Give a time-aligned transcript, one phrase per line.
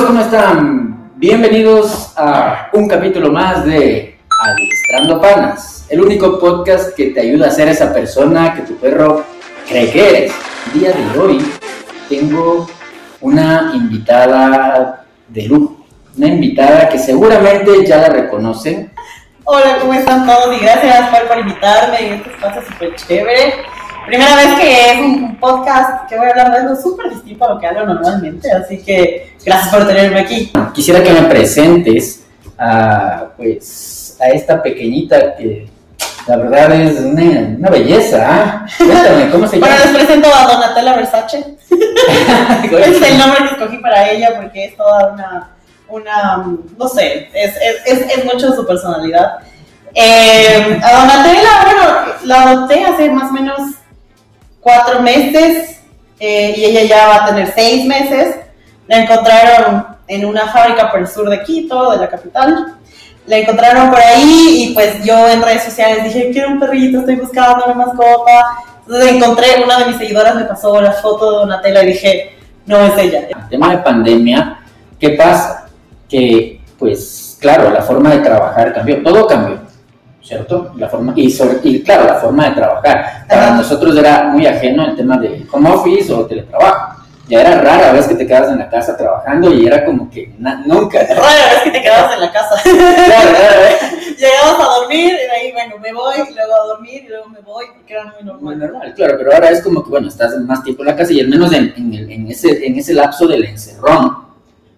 [0.00, 1.10] amigos, ¿cómo están?
[1.16, 7.50] Bienvenidos a un capítulo más de Adiestrando Panas, el único podcast que te ayuda a
[7.50, 9.24] ser esa persona que tu perro
[9.68, 10.32] cree que eres.
[10.66, 11.52] El día de hoy
[12.08, 12.66] tengo
[13.20, 15.84] una invitada de lujo,
[16.16, 18.90] una invitada que seguramente ya la reconocen.
[19.44, 20.56] Hola, ¿cómo están todos?
[20.56, 23.54] Y gracias por, por invitarme en este espacio súper chévere.
[24.06, 27.54] Primera vez que es un podcast que voy a hablar de algo súper distinto a
[27.54, 30.52] lo que hablo normalmente, así que gracias por tenerme aquí.
[30.74, 32.24] Quisiera que me presentes
[32.58, 35.68] a, pues, a esta pequeñita que
[36.26, 38.26] la verdad es una, una belleza.
[38.28, 38.66] ¿ah?
[38.78, 39.68] Cuéntame, ¿cómo se llama?
[39.68, 41.56] Bueno, les presento a Donatella Versace.
[41.70, 45.50] es el nombre que escogí para ella porque es toda una,
[45.88, 49.38] una no sé, es, es, es, es mucho de su personalidad.
[49.94, 53.60] Eh, a Donatella, bueno, la adopté hace más o menos
[54.60, 55.80] cuatro meses
[56.18, 58.36] eh, y ella ya va a tener seis meses.
[58.86, 62.76] La encontraron en una fábrica por el sur de Quito, de la capital.
[63.26, 67.16] La encontraron por ahí y pues yo en redes sociales dije, quiero un perrito, estoy
[67.16, 68.58] buscando una mascota.
[68.80, 72.36] Entonces encontré, una de mis seguidoras me pasó la foto de Donatella y dije,
[72.66, 73.28] no es ella.
[73.28, 74.60] El tema de pandemia,
[74.98, 75.68] ¿qué pasa?
[76.08, 79.60] Que, pues, claro, la forma de trabajar cambió, todo cambió,
[80.22, 80.72] ¿cierto?
[80.76, 83.24] La forma, y, sobre, y claro, la forma de trabajar.
[83.28, 86.96] Para nosotros era muy ajeno el tema de home office o teletrabajo.
[87.28, 90.32] Ya era rara vez que te quedas en la casa trabajando y era como que
[90.40, 90.98] na- nunca.
[91.08, 92.56] Rara vez que te quedabas en la casa.
[92.64, 94.18] Claro, rara vez.
[94.18, 97.40] Llegabas a dormir y ahí, bueno, me voy, y luego a dormir y luego me
[97.40, 98.58] voy, porque era muy Muy normal.
[98.58, 101.20] normal, claro, pero ahora es como que, bueno, estás más tiempo en la casa y
[101.20, 104.24] al menos en, en el- en ese, en ese lapso del encerrón,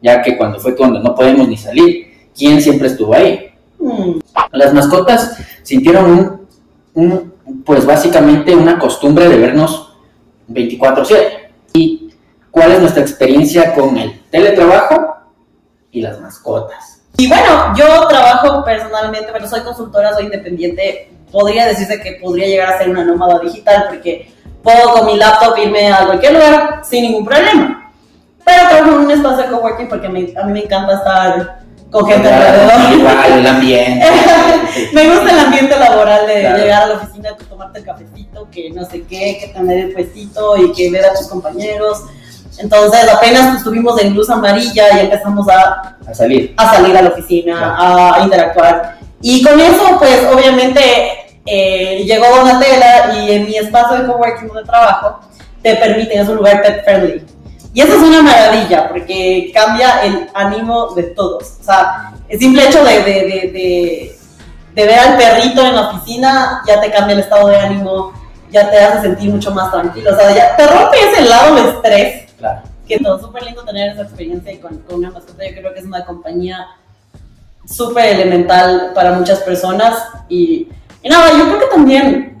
[0.00, 3.50] ya que cuando fue cuando no podemos ni salir, ¿quién siempre estuvo ahí?
[3.78, 4.18] Hmm.
[4.58, 6.46] Las mascotas sintieron
[6.94, 7.32] un,
[7.64, 9.92] pues básicamente una costumbre de vernos
[10.48, 11.50] 24/7.
[11.74, 12.12] ¿Y
[12.50, 15.16] cuál es nuestra experiencia con el teletrabajo
[15.92, 17.02] y las mascotas?
[17.16, 21.12] Y bueno, yo trabajo personalmente, pero soy consultora, soy independiente.
[21.30, 24.32] Podría decirse que podría llegar a ser una nómada digital porque
[24.62, 27.92] puedo con mi laptop irme a cualquier lugar sin ningún problema.
[28.44, 31.60] Pero trabajo en un espacio de coworking porque me- a mí me encanta estar
[31.90, 32.92] con gente alrededor.
[32.98, 34.06] Igual, el ambiente.
[34.92, 36.58] Me gusta el ambiente laboral de Claro.
[36.58, 39.92] llegar a la oficina, que tomarte el cafecito, que no sé qué, que tener el
[39.92, 42.02] puestito y que ver a tus compañeros.
[42.58, 46.54] Entonces apenas estuvimos en luz amarilla y empezamos a A salir.
[46.56, 48.98] a salir a la oficina, a interactuar.
[49.22, 50.80] Y con eso, pues obviamente
[51.46, 55.20] eh, llegó Donatella y en mi espacio de coworking donde trabajo
[55.62, 57.24] te permiten, es un lugar pet friendly.
[57.74, 61.58] Y eso es una maravilla porque cambia el ánimo de todos.
[61.60, 63.12] O sea, el simple hecho de, de,
[63.52, 64.18] de,
[64.74, 68.12] de- ver al perrito en la oficina ya te cambia el estado de ánimo,
[68.50, 70.12] ya te hace sentir mucho más tranquilo.
[70.12, 72.62] O sea, ya te rompe ese lado de estrés Claro.
[72.86, 75.44] que todo, súper lindo tener esa experiencia y con, con una mascota.
[75.46, 76.64] Yo creo que es una compañía
[77.66, 79.98] súper elemental para muchas personas.
[80.28, 80.68] Y,
[81.02, 82.37] y nada, yo creo que también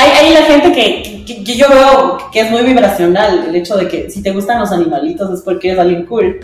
[0.00, 3.44] hay, hay la gente que, que- que yo veo que es muy vibracional.
[3.48, 6.40] El hecho de que si te gustan los animalitos es porque eres alguien cool.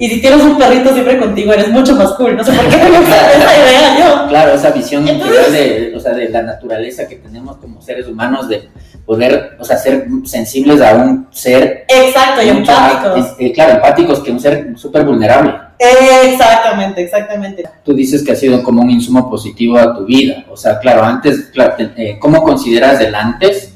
[0.00, 2.36] Y si tienes un perrito siempre contigo, eres mucho más cool.
[2.36, 4.28] No sé por qué me gusta esa idea yo.
[4.28, 8.48] Claro, esa visión Entonces- de, o sea, de la naturaleza que tenemos como seres humanos
[8.48, 8.68] de
[9.04, 13.36] poder, o sea, ser sensibles a un ser Exacto, y más, empáticos.
[13.40, 15.54] eh, claro, empáticos que un ser súper vulnerable.
[15.78, 17.64] Exactamente, exactamente.
[17.84, 21.02] Tú dices que ha sido como un insumo positivo a tu vida, o sea, claro,
[21.04, 23.72] antes, claro, te- eh, ¿cómo consideras el antes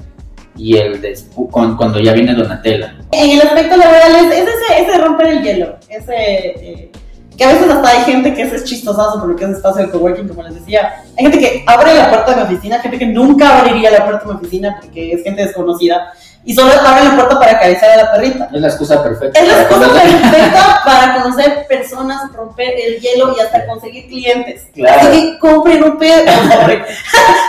[0.56, 2.96] y el después, cuando ya viene Donatella?
[3.12, 6.90] En el aspecto laboral es, es ese, ese romper el hielo, ese eh,
[7.36, 9.90] que a veces hasta hay gente que es chistosazo por lo que es espacio de
[9.90, 11.02] coworking, como les decía.
[11.18, 14.24] Hay gente que abre la puerta de mi oficina, gente que nunca abriría la puerta
[14.24, 16.12] de mi oficina porque es gente desconocida
[16.44, 18.48] y solo abre la puerta para acariciar a la perrita.
[18.52, 19.38] Es la excusa perfecta.
[19.38, 24.66] Es la excusa perfecta para conocer personas, romper el hielo y hasta conseguir clientes.
[24.74, 25.08] Claro.
[25.08, 26.24] Así que compren un perro.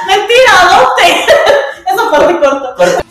[0.07, 1.15] Mentira, adopten.
[1.91, 3.03] Esa parte corta.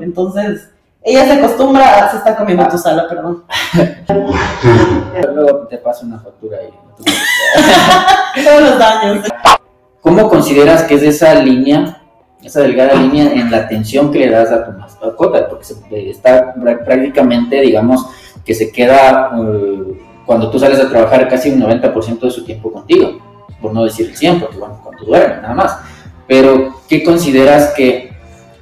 [0.00, 0.71] Entonces,
[1.04, 3.44] ella se acostumbra, se está comiendo tu sala, perdón.
[5.34, 6.68] Luego te paso una factura ahí.
[8.44, 9.26] Todos los daños.
[10.00, 12.02] ¿Cómo consideras que es esa línea,
[12.42, 15.48] esa delgada línea en la atención que le das a tu mascota?
[15.48, 18.06] Porque se- eh, está prá- prácticamente, digamos,
[18.44, 22.72] que se queda eh, cuando tú sales a trabajar casi un 90% de su tiempo
[22.72, 23.18] contigo,
[23.60, 25.78] por no decir el 100, porque bueno, cuando duermes, nada más.
[26.26, 28.12] Pero, ¿qué consideras que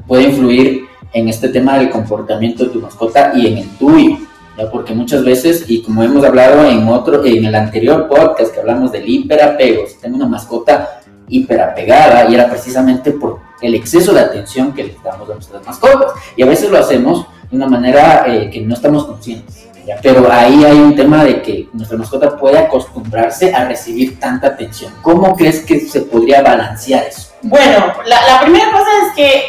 [0.06, 0.79] puede influir
[1.12, 4.18] en este tema del comportamiento de tu mascota y en el tuyo?
[4.56, 4.70] ¿ya?
[4.70, 8.92] Porque muchas veces, y como hemos hablado en otro, en el anterior podcast que hablamos
[8.92, 14.72] del hiperapego, si tengo una mascota hiperapegada y era precisamente por el exceso de atención
[14.72, 16.12] que le damos a nuestras mascotas.
[16.36, 19.66] Y a veces lo hacemos de una manera eh, que no estamos conscientes.
[20.02, 24.92] Pero ahí hay un tema de que nuestra mascota puede acostumbrarse a recibir tanta atención.
[25.02, 27.30] ¿Cómo crees que se podría balancear eso?
[27.42, 29.42] Bueno, la, primera cosa es que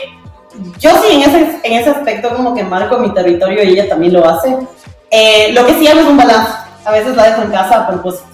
[0.79, 4.13] yo sí en ese, en ese aspecto como que marco mi territorio y ella también
[4.13, 4.55] lo hace.
[5.09, 6.51] Eh, lo que sí hago es un balance.
[6.85, 8.25] A veces la dejo en casa a propósito.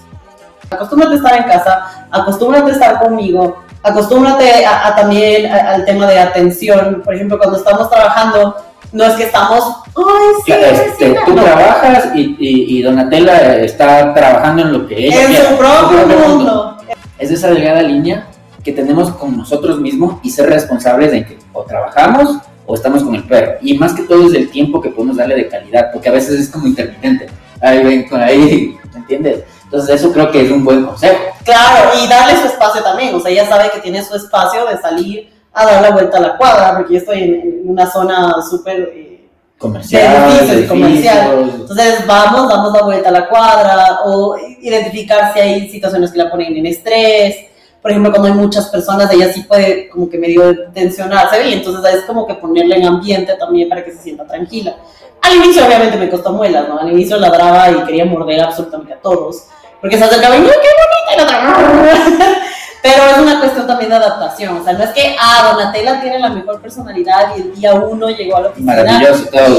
[0.70, 6.18] Acostúmbrate a estar en casa, acostúmbrate a estar conmigo, acostúmbrate a, también al tema de
[6.18, 7.02] atención.
[7.04, 8.54] Por ejemplo, cuando estamos trabajando,
[8.92, 14.72] no es que estamos, ay, sí, este, tú trabajas y, y, Donatella está trabajando en
[14.72, 16.76] lo que ella En su propio mundo.
[17.18, 18.26] Es esa delgada línea
[18.68, 22.36] que tenemos con nosotros mismos y ser responsables de que o trabajamos
[22.66, 23.52] o estamos con el perro.
[23.62, 26.38] Y más que todo es el tiempo que podemos darle de calidad, porque a veces
[26.38, 27.28] es como intermitente.
[27.62, 29.44] Ahí ven, con ahí, ¿me entiendes?
[29.64, 31.16] Entonces eso creo que es un buen consejo.
[31.44, 33.14] Claro, y darle su espacio también.
[33.14, 36.20] O sea, ella sabe que tiene su espacio de salir a dar la vuelta a
[36.20, 38.80] la cuadra, porque yo estoy en, una zona súper...
[38.94, 41.54] Eh, comercial, comercial.
[41.60, 46.30] Entonces vamos, damos la vuelta a la cuadra o identificar si hay situaciones que la
[46.30, 47.48] ponen en estrés.
[47.80, 51.94] Por ejemplo, cuando hay muchas personas, ella sí puede como que medio tensionarse y entonces
[51.94, 54.76] es como que ponerle en ambiente también para que se sienta tranquila.
[55.22, 56.78] Al inicio obviamente me costó muelas, ¿no?
[56.78, 59.44] Al inicio ladraba y quería morder absolutamente a todos,
[59.80, 61.14] porque se acercaba y ¡qué bonita!
[61.14, 62.38] Y la
[62.82, 64.56] Pero es una cuestión también de adaptación.
[64.56, 68.08] O sea, no es que, ah, Donatella tiene la mejor personalidad y el día uno
[68.08, 68.82] llegó a la oficina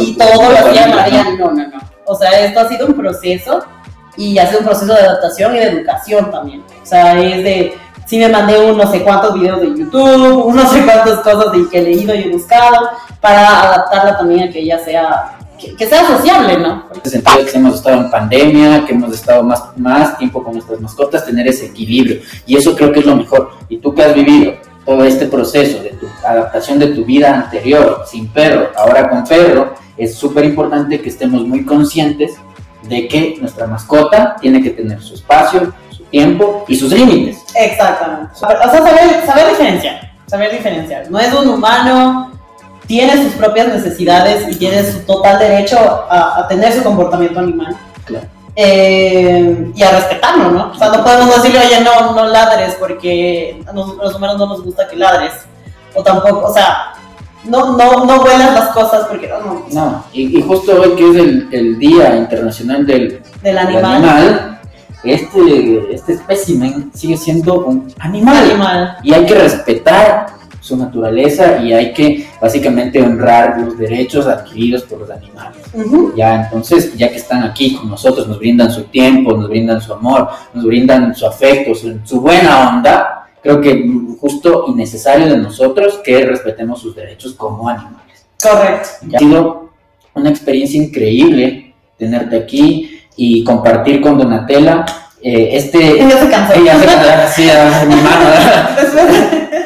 [0.01, 1.24] y todo lo hacía María.
[1.38, 1.80] No, no, no.
[2.06, 3.62] O sea, esto ha sido un proceso
[4.15, 6.63] y ha sido un proceso de adaptación y de educación también.
[6.81, 7.77] O sea, es de,
[8.10, 11.52] sí me mandé un no sé cuántos videos de YouTube, un no sé cuántas cosas
[11.52, 12.90] de que he leído y he buscado
[13.22, 15.36] para adaptarla también a que ella sea
[15.78, 16.86] que, sea sociable, ¿no?
[16.94, 20.54] En el sentido que hemos estado en pandemia, que hemos estado más, más tiempo con
[20.54, 22.22] nuestras mascotas, tener ese equilibrio.
[22.46, 23.52] Y eso creo que es lo mejor.
[23.68, 24.54] Y tú que has vivido
[24.86, 29.74] todo este proceso de tu adaptación de tu vida anterior, sin perro, ahora con perro,
[29.98, 32.38] es súper importante que estemos muy conscientes
[32.84, 35.74] de que nuestra mascota tiene que tener su espacio,
[36.10, 37.44] tiempo y sus límites.
[37.56, 38.32] Exactamente.
[38.34, 41.10] O sea, saber, saber diferenciar, saber diferenciar.
[41.10, 42.30] No es un humano
[42.90, 45.78] tiene sus propias necesidades y tiene su total derecho
[46.10, 47.78] a, tener su comportamiento animal.
[48.56, 50.72] Eh, y a respetarlo, ¿no?
[50.72, 54.64] O sea, no podemos decirle, oye, no, no ladres porque a los humanos no nos
[54.64, 55.34] gusta que ladres.
[55.94, 56.96] O tampoco, o sea,
[57.44, 59.66] no, no, no vuelas las cosas porque no.
[59.72, 64.49] No, y, justo hoy que es el, el Día Internacional del, del animal,
[65.04, 68.51] este, este espécimen sigue siendo un animal.
[68.51, 68.98] animal.
[69.04, 75.00] Y hay que respetar su naturaleza y hay que básicamente honrar los derechos adquiridos por
[75.00, 75.62] los animales.
[76.16, 79.94] Ya, entonces, ya que están aquí con nosotros, nos brindan su tiempo, nos brindan su
[79.94, 86.00] amor, nos brindan su afecto, su, buena onda, creo que justo y necesario de nosotros
[86.04, 88.25] que respetemos sus derechos como animales.
[88.42, 88.90] Correcto.
[89.16, 89.69] ha sido
[90.13, 94.86] una experiencia increíble tenerte aquí y compartir con Donatella
[95.21, 96.01] eh, este...
[96.01, 96.54] Ella se cansó.
[96.54, 98.25] Ella se cansó, sí, a mi mano.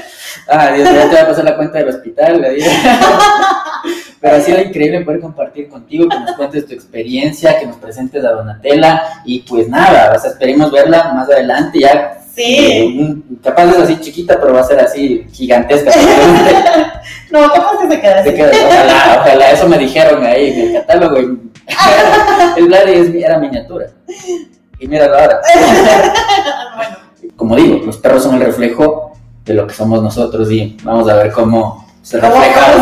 [0.45, 2.45] Ah, Dios, ya te voy a pasar la cuenta del hospital.
[4.21, 8.23] Pero ha sido increíble poder compartir contigo, que nos cuentes tu experiencia, que nos presentes
[8.25, 12.19] a Donatella y pues nada, o esperemos verla más adelante ya.
[12.35, 13.23] Sí.
[13.43, 15.91] Capaz es así chiquita, pero va a ser así gigantesca.
[17.31, 18.29] no, capaz que se queda así.
[18.29, 21.17] ojalá, ojalá, eso me dijeron ahí en el catálogo.
[21.17, 23.87] el Vladi era miniatura.
[24.79, 25.41] Y míralo ahora.
[26.75, 26.97] bueno.
[27.35, 29.13] Como digo, los perros son el reflejo
[29.45, 32.73] de lo que somos nosotros y vamos a ver cómo se refleja.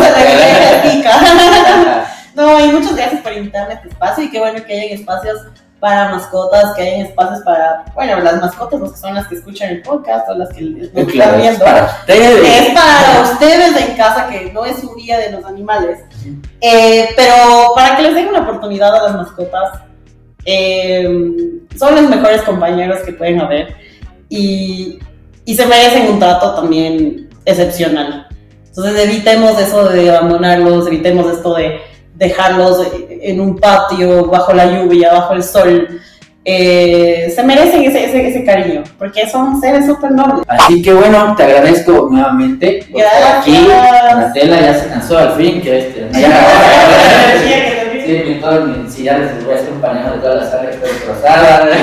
[2.34, 5.38] no, y muchas gracias por invitarme a este espacio y qué bueno que hayan espacios
[5.82, 9.68] para mascotas, que hayan espacios para, bueno, las mascotas, los que son las que escuchan
[9.68, 11.42] el podcast o las que nos están viendo.
[11.42, 12.68] Es para ustedes.
[12.68, 15.98] Es para ustedes en casa, que no es su día de los animales.
[16.60, 19.80] Eh, pero para que les den una oportunidad a las mascotas,
[20.44, 21.04] eh,
[21.76, 23.74] son los mejores compañeros que pueden haber.
[24.28, 25.00] Y,
[25.44, 28.28] y se merecen un trato también excepcional.
[28.68, 31.80] Entonces evitemos eso de abandonarlos, evitemos esto de
[32.14, 36.00] dejarlos en un patio, bajo la lluvia, bajo el sol.
[36.44, 40.44] Eh, se merecen ese, ese, ese, cariño, porque son seres súper nobles.
[40.48, 42.84] Así que bueno, te agradezco nuevamente.
[42.90, 43.38] Gracias.
[43.38, 43.68] Aquí,
[44.34, 46.46] tela ya se cansó al fin, que este, ya,
[48.04, 48.40] sí,
[48.88, 51.68] si ya les voy a acompañar de toda la sala, estoy destrozada.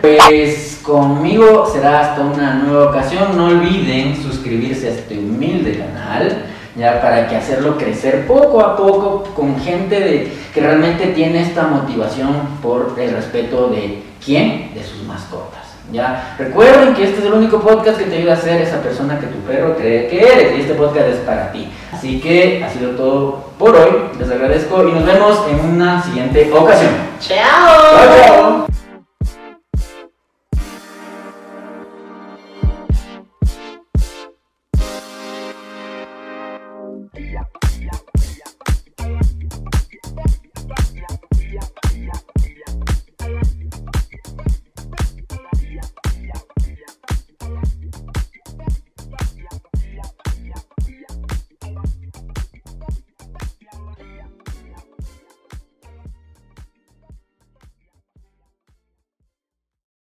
[0.00, 3.36] Pues Conmigo será hasta una nueva ocasión.
[3.36, 6.46] No olviden suscribirse a este humilde canal,
[6.78, 11.66] ya para que hacerlo crecer poco a poco con gente de, que realmente tiene esta
[11.66, 15.58] motivación por el respeto de quién, de sus mascotas.
[15.92, 16.36] ¿ya?
[16.38, 19.26] Recuerden que este es el único podcast que te ayuda a ser esa persona que
[19.26, 21.68] tu perro cree que eres y este podcast es para ti.
[21.92, 23.92] Así que ha sido todo por hoy.
[24.18, 26.92] Les agradezco y nos vemos en una siguiente ocasión.
[27.20, 27.38] Chao.
[28.24, 28.67] chao.